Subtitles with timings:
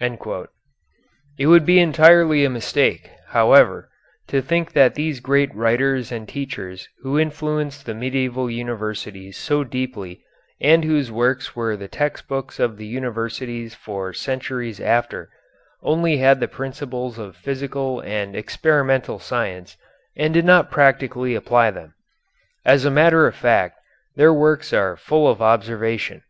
[1.38, 3.90] _It would be entirely a mistake, however,
[4.26, 10.20] to think that these great writers and teachers who influenced the medieval universities so deeply
[10.60, 15.30] and whose works were the text books of the universities for centuries after,
[15.80, 19.76] only had the principles of physical and experimental science
[20.16, 21.94] and did not practically apply them.
[22.64, 23.78] As a matter of fact
[24.16, 26.22] their works are full of observation.